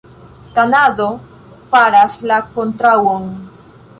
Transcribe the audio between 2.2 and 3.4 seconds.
la kontraŭon.